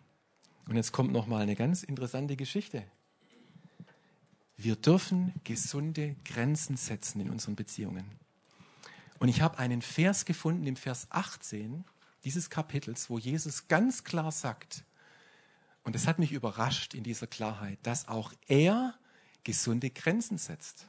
[0.67, 2.85] Und jetzt kommt noch mal eine ganz interessante Geschichte.
[4.57, 8.11] Wir dürfen gesunde Grenzen setzen in unseren Beziehungen.
[9.19, 11.85] Und ich habe einen Vers gefunden im Vers 18
[12.25, 14.85] dieses Kapitels, wo Jesus ganz klar sagt,
[15.83, 18.95] und es hat mich überrascht in dieser Klarheit, dass auch er
[19.45, 20.89] gesunde Grenzen setzt.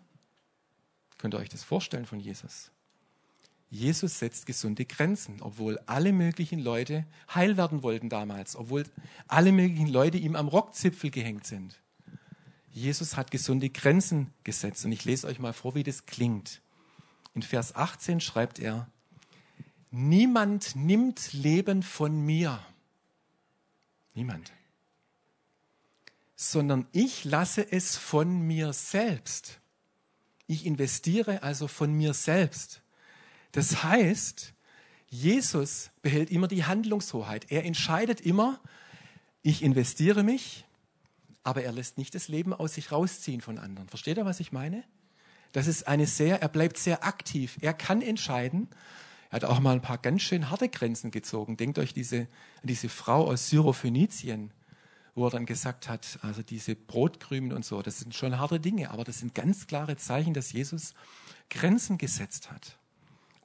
[1.20, 2.72] Könnt ihr euch das vorstellen von Jesus?
[3.70, 8.86] Jesus setzt gesunde Grenzen, obwohl alle möglichen Leute heil werden wollten damals, obwohl
[9.28, 11.78] alle möglichen Leute ihm am Rockzipfel gehängt sind.
[12.78, 14.86] Jesus hat gesunde Grenzen gesetzt.
[14.86, 16.62] Und ich lese euch mal vor, wie das klingt.
[17.34, 18.88] In Vers 18 schreibt er,
[19.90, 22.60] Niemand nimmt Leben von mir.
[24.14, 24.52] Niemand.
[26.36, 29.60] Sondern ich lasse es von mir selbst.
[30.46, 32.82] Ich investiere also von mir selbst.
[33.58, 34.54] Das heißt,
[35.10, 37.48] Jesus behält immer die Handlungshoheit.
[37.50, 38.60] Er entscheidet immer,
[39.42, 40.64] ich investiere mich,
[41.42, 43.90] aber er lässt nicht das Leben aus sich rausziehen von anderen.
[43.90, 44.84] Versteht ihr, was ich meine?
[45.54, 47.58] Das ist eine sehr, er bleibt sehr aktiv.
[47.62, 48.68] Er kann entscheiden.
[49.32, 51.58] Er hat auch mal ein paar ganz schön harte Grenzen gezogen.
[51.58, 52.28] Denkt euch diese,
[52.62, 54.52] diese Frau aus Syrophönizien,
[55.16, 58.92] wo er dann gesagt hat, also diese Brotkrümen und so, das sind schon harte Dinge,
[58.92, 60.94] aber das sind ganz klare Zeichen, dass Jesus
[61.50, 62.78] Grenzen gesetzt hat.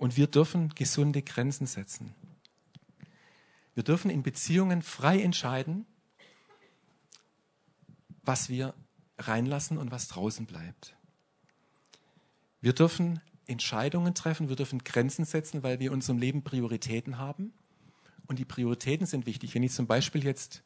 [0.03, 2.12] Und wir dürfen gesunde Grenzen setzen.
[3.77, 5.87] Wir dürfen in Beziehungen frei entscheiden,
[8.25, 8.75] was wir
[9.17, 10.97] reinlassen und was draußen bleibt.
[12.61, 17.53] Wir dürfen Entscheidungen treffen, wir dürfen Grenzen setzen, weil wir in unserem Leben Prioritäten haben.
[18.27, 19.55] Und die Prioritäten sind wichtig.
[19.55, 20.65] Wenn ich zum Beispiel jetzt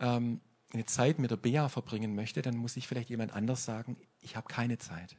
[0.00, 0.40] ähm,
[0.72, 4.34] eine Zeit mit der Bea verbringen möchte, dann muss ich vielleicht jemand anders sagen, ich
[4.34, 5.14] habe keine Zeit.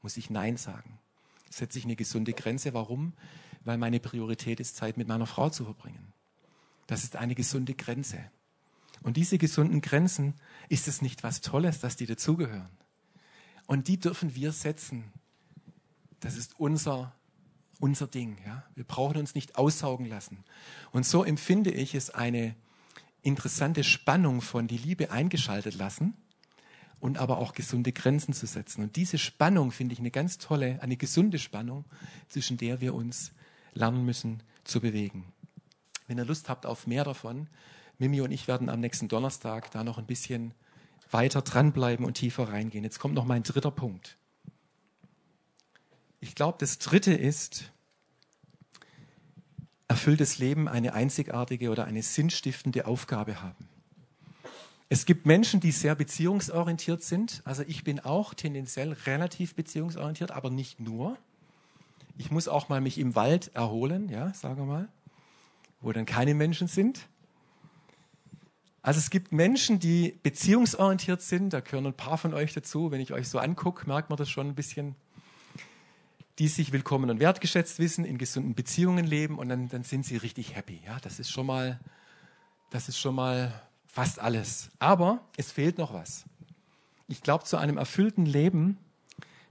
[0.00, 0.98] Muss ich Nein sagen.
[1.50, 2.72] Setze ich eine gesunde Grenze.
[2.72, 3.12] Warum?
[3.64, 6.12] Weil meine Priorität ist, Zeit mit meiner Frau zu verbringen.
[6.86, 8.30] Das ist eine gesunde Grenze.
[9.02, 10.34] Und diese gesunden Grenzen,
[10.68, 12.70] ist es nicht was Tolles, dass die dazugehören?
[13.66, 15.12] Und die dürfen wir setzen.
[16.20, 17.14] Das ist unser,
[17.78, 18.38] unser Ding.
[18.44, 18.64] Ja?
[18.74, 20.44] Wir brauchen uns nicht aussaugen lassen.
[20.92, 22.54] Und so empfinde ich es eine
[23.22, 26.14] interessante Spannung von die Liebe eingeschaltet lassen
[27.00, 28.82] und aber auch gesunde Grenzen zu setzen.
[28.82, 31.84] Und diese Spannung finde ich eine ganz tolle, eine gesunde Spannung,
[32.28, 33.32] zwischen der wir uns
[33.72, 35.32] lernen müssen zu bewegen.
[36.06, 37.48] Wenn ihr Lust habt auf mehr davon,
[37.98, 40.54] Mimi und ich werden am nächsten Donnerstag da noch ein bisschen
[41.10, 42.84] weiter dranbleiben und tiefer reingehen.
[42.84, 44.16] Jetzt kommt noch mein dritter Punkt.
[46.20, 47.72] Ich glaube, das dritte ist,
[49.88, 53.69] erfülltes Leben eine einzigartige oder eine sinnstiftende Aufgabe haben.
[54.92, 57.42] Es gibt Menschen, die sehr beziehungsorientiert sind.
[57.44, 61.16] Also ich bin auch tendenziell relativ beziehungsorientiert, aber nicht nur.
[62.18, 64.88] Ich muss auch mal mich im Wald erholen, ja, sagen wir mal,
[65.80, 67.06] wo dann keine Menschen sind.
[68.82, 72.90] Also es gibt Menschen, die beziehungsorientiert sind, da gehören ein paar von euch dazu.
[72.90, 74.96] Wenn ich euch so angucke, merkt man das schon ein bisschen
[76.40, 80.16] die sich willkommen und wertgeschätzt wissen, in gesunden Beziehungen leben und dann, dann sind sie
[80.16, 80.80] richtig happy.
[80.86, 81.78] Ja, das ist schon mal,
[82.70, 83.52] das ist schon mal
[83.90, 84.70] fast alles.
[84.78, 86.24] Aber es fehlt noch was.
[87.08, 88.78] Ich glaube, zu einem erfüllten Leben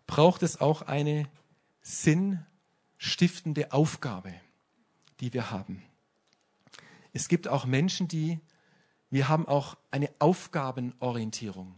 [0.08, 1.28] braucht es auch eine
[1.82, 4.34] sinnstiftende Aufgabe,
[5.20, 5.84] die wir haben.
[7.12, 8.40] Es gibt auch Menschen, die,
[9.10, 11.76] wir haben auch eine Aufgabenorientierung.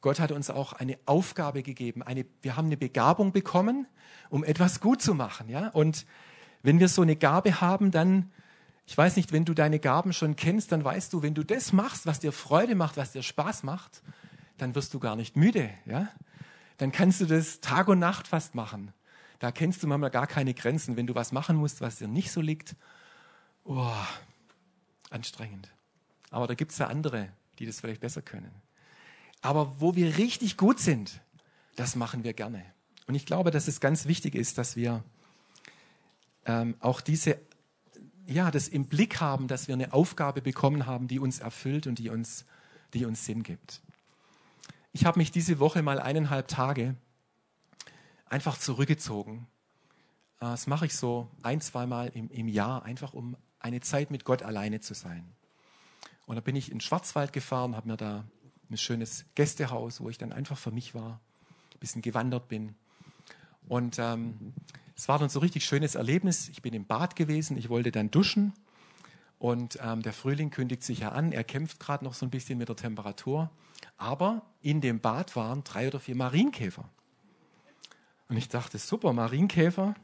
[0.00, 2.02] Gott hat uns auch eine Aufgabe gegeben.
[2.02, 3.88] Eine, wir haben eine Begabung bekommen,
[4.30, 5.48] um etwas gut zu machen.
[5.48, 5.68] Ja?
[5.70, 6.06] Und
[6.62, 8.30] wenn wir so eine Gabe haben, dann,
[8.86, 11.72] ich weiß nicht, wenn du deine Gaben schon kennst, dann weißt du, wenn du das
[11.72, 14.02] machst, was dir Freude macht, was dir Spaß macht,
[14.58, 15.70] dann wirst du gar nicht müde.
[15.86, 16.08] Ja?
[16.78, 18.92] Dann kannst du das Tag und Nacht fast machen.
[19.40, 20.96] Da kennst du manchmal gar keine Grenzen.
[20.96, 22.76] Wenn du was machen musst, was dir nicht so liegt,
[23.64, 23.92] oh,
[25.10, 25.68] anstrengend.
[26.30, 28.50] Aber da gibt es ja andere, die das vielleicht besser können.
[29.42, 31.20] Aber wo wir richtig gut sind,
[31.74, 32.64] das machen wir gerne.
[33.06, 35.04] Und ich glaube, dass es ganz wichtig ist, dass wir
[36.46, 37.38] ähm, auch diese,
[38.26, 41.98] ja, das im Blick haben, dass wir eine Aufgabe bekommen haben, die uns erfüllt und
[41.98, 42.44] die uns,
[42.92, 43.80] die uns Sinn gibt.
[44.92, 46.96] Ich habe mich diese Woche mal eineinhalb Tage
[48.26, 49.46] einfach zurückgezogen.
[50.40, 54.24] Äh, das mache ich so ein, zweimal im, im Jahr, einfach um eine Zeit mit
[54.24, 55.24] Gott alleine zu sein.
[56.26, 58.24] Und da bin ich in Schwarzwald gefahren, habe mir da
[58.68, 61.20] ein schönes Gästehaus, wo ich dann einfach für mich war,
[61.74, 62.74] ein bisschen gewandert bin.
[63.68, 64.54] Und ähm,
[64.96, 66.48] es war dann so ein richtig schönes Erlebnis.
[66.48, 68.54] Ich bin im Bad gewesen, ich wollte dann duschen
[69.38, 71.32] und ähm, der Frühling kündigt sich ja an.
[71.32, 73.50] Er kämpft gerade noch so ein bisschen mit der Temperatur.
[73.98, 76.88] Aber in dem Bad waren drei oder vier Marienkäfer.
[78.28, 79.94] Und ich dachte, super, Marienkäfer.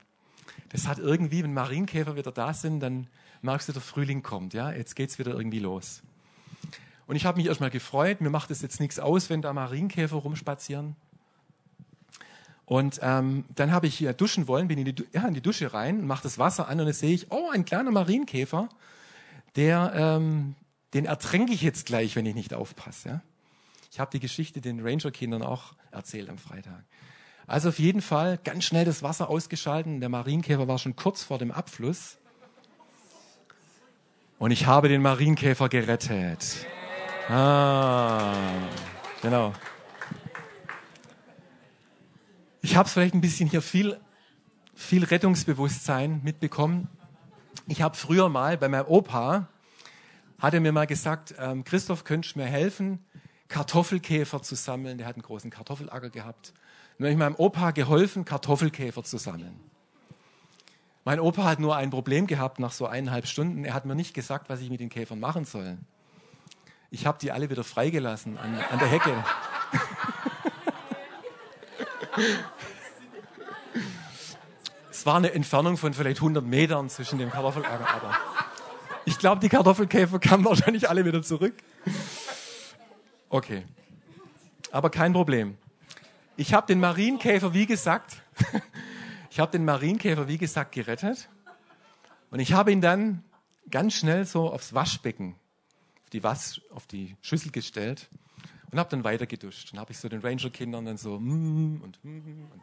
[0.69, 3.09] Das hat irgendwie, wenn Marienkäfer wieder da sind, dann
[3.41, 4.55] merkst du, der Frühling kommt.
[4.55, 6.03] Ja, jetzt geht's wieder irgendwie los.
[7.07, 8.21] Und ich habe mich erstmal gefreut.
[8.21, 10.97] Mir macht es jetzt nichts aus, wenn da Marienkäfer rumspazieren.
[12.65, 15.75] Und ähm, dann habe ich hier duschen wollen, bin in die, ja, in die Dusche
[15.75, 18.69] rein, mache das Wasser an und dann sehe ich, oh, ein kleiner Marienkäfer,
[19.57, 20.55] der, ähm,
[20.95, 23.09] den ertränke ich jetzt gleich, wenn ich nicht aufpasse.
[23.09, 23.23] Ja?
[23.91, 26.85] Ich habe die Geschichte den Ranger-Kindern auch erzählt am Freitag.
[27.47, 30.01] Also auf jeden Fall ganz schnell das Wasser ausgeschalten.
[30.01, 32.17] Der Marienkäfer war schon kurz vor dem Abfluss.
[34.39, 36.67] Und ich habe den Marienkäfer gerettet.
[37.29, 38.35] Ah,
[39.21, 39.53] genau.
[42.65, 44.01] Ich habe vielleicht ein bisschen hier viel,
[44.73, 46.87] viel Rettungsbewusstsein mitbekommen.
[47.67, 49.49] Ich habe früher mal bei meinem Opa,
[50.39, 53.05] hat er mir mal gesagt, ähm, Christoph, könntest du mir helfen,
[53.49, 54.97] Kartoffelkäfer zu sammeln?
[54.97, 56.53] Der hat einen großen Kartoffelacker gehabt.
[56.99, 59.59] Und habe ich meinem Opa geholfen, Kartoffelkäfer zu sammeln.
[61.05, 63.65] Mein Opa hat nur ein Problem gehabt nach so eineinhalb Stunden.
[63.65, 65.79] Er hat mir nicht gesagt, was ich mit den Käfern machen soll.
[66.93, 69.25] Ich habe die alle wieder freigelassen an, an der Hecke.
[75.07, 77.89] war eine Entfernung von vielleicht 100 Metern zwischen dem Kartoffelacker.
[77.89, 78.15] Aber
[79.05, 81.55] ich glaube, die Kartoffelkäfer kamen wahrscheinlich alle wieder zurück.
[83.29, 83.65] Okay.
[84.71, 85.57] Aber kein Problem.
[86.37, 88.23] Ich habe den Marienkäfer, wie gesagt,
[89.31, 91.29] ich habe den Marienkäfer, wie gesagt, gerettet.
[92.31, 93.23] Und ich habe ihn dann
[93.71, 95.37] ganz schnell so aufs Waschbecken,
[96.03, 98.09] auf die, Was, auf die Schüssel gestellt
[98.71, 99.73] und habe dann weiter geduscht.
[99.73, 102.63] Und habe ich so den Ranger-Kindern dann so mm, und mm, und,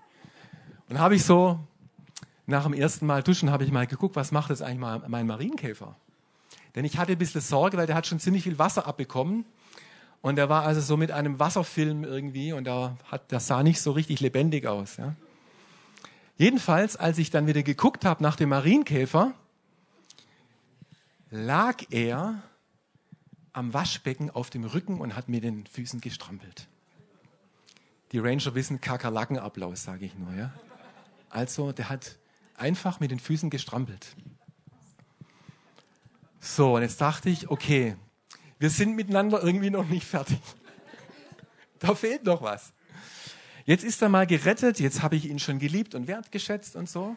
[0.89, 1.59] und habe ich so
[2.49, 5.27] nach dem ersten Mal duschen habe ich mal geguckt, was macht jetzt eigentlich mal mein
[5.27, 5.95] Marienkäfer?
[6.75, 9.45] Denn ich hatte ein bisschen Sorge, weil der hat schon ziemlich viel Wasser abbekommen.
[10.21, 13.81] Und der war also so mit einem Wasserfilm irgendwie und der, hat, der sah nicht
[13.81, 14.97] so richtig lebendig aus.
[14.97, 15.15] Ja.
[16.37, 19.33] Jedenfalls, als ich dann wieder geguckt habe nach dem Marienkäfer,
[21.29, 22.41] lag er
[23.53, 26.67] am Waschbecken auf dem Rücken und hat mir den Füßen gestrampelt.
[28.11, 30.33] Die Ranger wissen Kakerlackenapplaus, sage ich nur.
[30.33, 30.53] Ja?
[31.29, 32.18] Also, der hat
[32.59, 34.15] einfach mit den Füßen gestrampelt.
[36.39, 37.95] So, und jetzt dachte ich, okay,
[38.59, 40.39] wir sind miteinander irgendwie noch nicht fertig.
[41.81, 42.73] Da fehlt noch was.
[43.63, 47.15] Jetzt ist er mal gerettet, jetzt habe ich ihn schon geliebt und wertgeschätzt und so.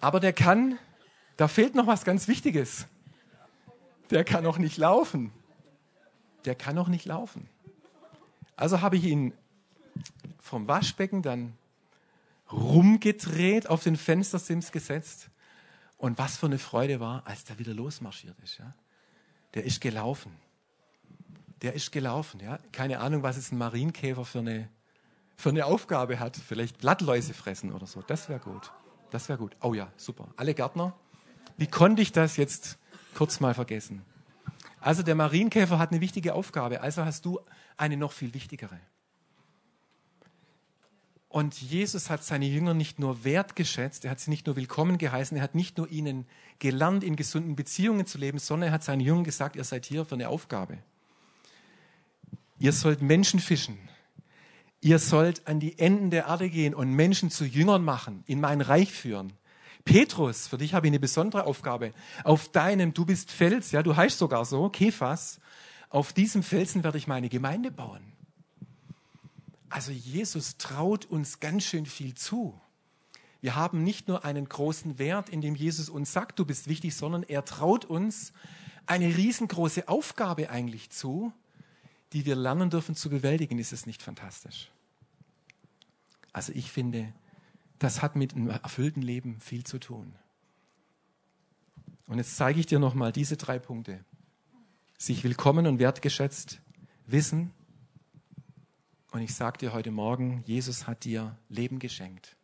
[0.00, 0.78] Aber der kann,
[1.38, 2.86] da fehlt noch was ganz Wichtiges.
[4.10, 5.32] Der kann noch nicht laufen.
[6.44, 7.48] Der kann noch nicht laufen.
[8.56, 9.32] Also habe ich ihn
[10.38, 11.56] vom Waschbecken dann
[12.52, 15.30] rumgedreht, auf den Fenstersims gesetzt
[15.96, 18.58] und was für eine Freude war, als der wieder losmarschiert ist.
[18.58, 18.74] Ja?
[19.54, 20.32] Der ist gelaufen.
[21.62, 22.40] Der ist gelaufen.
[22.40, 22.58] Ja?
[22.72, 24.68] Keine Ahnung, was es ein Marienkäfer für eine,
[25.36, 26.36] für eine Aufgabe hat.
[26.36, 28.02] Vielleicht Blattläuse fressen oder so.
[28.02, 28.72] Das wäre gut.
[29.10, 29.56] Das wäre gut.
[29.60, 30.28] Oh ja, super.
[30.36, 30.94] Alle Gärtner.
[31.56, 32.78] Wie konnte ich das jetzt
[33.14, 34.02] kurz mal vergessen?
[34.80, 36.80] Also der Marienkäfer hat eine wichtige Aufgabe.
[36.82, 37.40] Also hast du
[37.76, 38.78] eine noch viel wichtigere.
[41.28, 45.36] Und Jesus hat seine Jünger nicht nur wertgeschätzt, er hat sie nicht nur willkommen geheißen,
[45.36, 46.26] er hat nicht nur ihnen
[46.60, 50.04] gelernt, in gesunden Beziehungen zu leben, sondern er hat seinen Jüngern gesagt, ihr seid hier
[50.04, 50.78] für eine Aufgabe.
[52.58, 53.76] Ihr sollt Menschen fischen.
[54.80, 58.60] Ihr sollt an die Enden der Erde gehen und Menschen zu Jüngern machen, in mein
[58.60, 59.32] Reich führen.
[59.84, 61.92] Petrus, für dich habe ich eine besondere Aufgabe.
[62.24, 65.40] Auf deinem, du bist Fels, ja, du heißt sogar so, Kephas.
[65.88, 68.15] Auf diesem Felsen werde ich meine Gemeinde bauen.
[69.68, 72.60] Also Jesus traut uns ganz schön viel zu.
[73.40, 76.94] Wir haben nicht nur einen großen Wert, in dem Jesus uns sagt, du bist wichtig,
[76.96, 78.32] sondern er traut uns
[78.86, 81.32] eine riesengroße Aufgabe eigentlich zu,
[82.12, 83.58] die wir lernen dürfen zu bewältigen.
[83.58, 84.70] Ist es nicht fantastisch?
[86.32, 87.12] Also ich finde,
[87.78, 90.14] das hat mit einem erfüllten Leben viel zu tun.
[92.06, 94.04] Und jetzt zeige ich dir nochmal diese drei Punkte.
[94.96, 96.60] Sich willkommen und wertgeschätzt
[97.06, 97.52] wissen,
[99.16, 102.36] und ich sage dir heute Morgen, Jesus hat dir Leben geschenkt.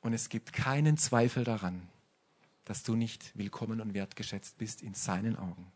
[0.00, 1.88] Und es gibt keinen Zweifel daran,
[2.64, 5.72] dass du nicht willkommen und wertgeschätzt bist in seinen Augen.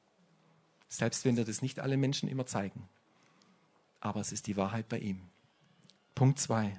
[0.89, 2.89] Selbst wenn dir das nicht alle Menschen immer zeigen.
[3.99, 5.23] Aber es ist die Wahrheit bei ihm.
[6.15, 6.79] Punkt zwei.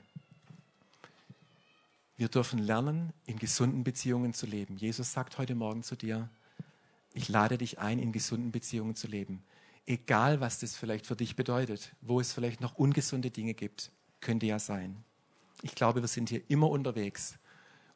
[2.15, 4.77] Wir dürfen lernen, in gesunden Beziehungen zu leben.
[4.77, 6.29] Jesus sagt heute Morgen zu dir,
[7.13, 9.43] ich lade dich ein, in gesunden Beziehungen zu leben
[9.85, 14.45] egal was das vielleicht für dich bedeutet, wo es vielleicht noch ungesunde Dinge gibt, könnte
[14.45, 15.03] ja sein.
[15.61, 17.37] Ich glaube, wir sind hier immer unterwegs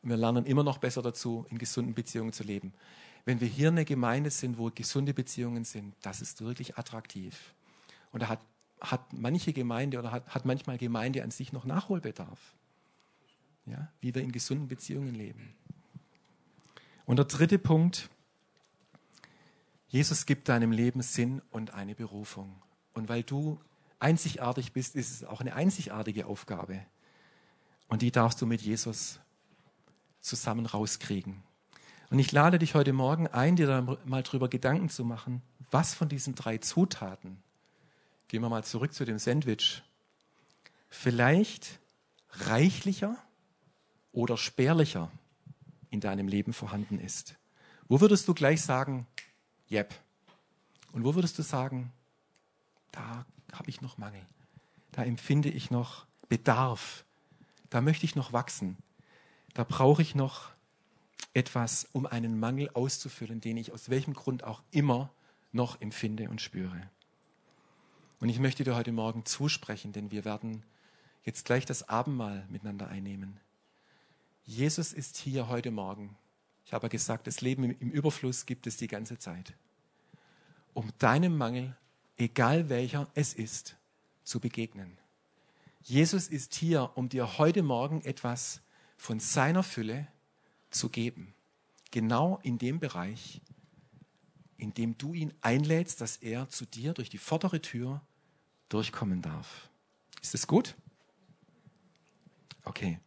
[0.02, 2.74] und wir lernen immer noch besser dazu, in gesunden Beziehungen zu leben.
[3.26, 7.54] Wenn wir hier eine Gemeinde sind, wo gesunde Beziehungen sind, das ist wirklich attraktiv.
[8.12, 8.41] Und da hat,
[8.82, 12.40] hat manche Gemeinde oder hat, hat manchmal Gemeinde an sich noch Nachholbedarf.
[13.65, 15.56] Ja, wie wir in gesunden Beziehungen leben.
[17.06, 18.10] Und der dritte Punkt,
[19.94, 22.60] Jesus gibt deinem Leben Sinn und eine Berufung.
[22.96, 23.60] Und weil du
[24.00, 26.83] einzigartig bist, ist es auch eine einzigartige Aufgabe.
[27.89, 29.19] Und die darfst du mit Jesus
[30.19, 31.44] zusammen rauskriegen.
[32.10, 35.94] Und ich lade dich heute Morgen ein, dir da mal drüber Gedanken zu machen, was
[35.94, 37.37] von diesen drei Zutaten,
[38.29, 39.83] gehen wir mal zurück zu dem Sandwich,
[40.89, 41.77] vielleicht
[42.31, 43.15] reichlicher
[44.12, 45.12] oder spärlicher
[45.91, 47.35] in deinem Leben vorhanden ist.
[47.87, 49.06] Wo würdest du gleich sagen,
[49.74, 49.94] Jep.
[50.92, 51.92] Und wo würdest du sagen,
[52.92, 54.26] da habe ich noch Mangel?
[54.94, 57.04] da empfinde ich noch Bedarf,
[57.69, 58.78] da möchte ich noch wachsen,
[59.54, 60.52] da brauche ich noch
[61.34, 65.12] etwas, um einen Mangel auszufüllen, den ich aus welchem Grund auch immer
[65.52, 66.90] noch empfinde und spüre.
[68.19, 70.63] Und ich möchte dir heute Morgen zusprechen, denn wir werden
[71.24, 73.40] jetzt gleich das Abendmahl miteinander einnehmen.
[74.46, 76.15] Jesus ist hier heute Morgen.
[76.65, 79.54] Ich habe gesagt, das Leben im Überfluss gibt es die ganze Zeit.
[80.74, 81.76] Um deinem Mangel,
[82.17, 83.76] egal welcher es ist,
[84.24, 84.98] zu begegnen.
[85.82, 88.62] Jesus ist hier, um dir heute Morgen etwas
[88.98, 90.08] von seiner Fülle
[90.69, 91.34] zu geben.
[91.92, 93.42] Genau in dem Bereich,
[94.58, 98.02] in dem du ihn einlädst, dass er zu dir durch die vordere Tür
[98.69, 99.69] durchkommen darf.
[100.21, 100.76] Ist es gut?
[102.63, 103.00] Okay.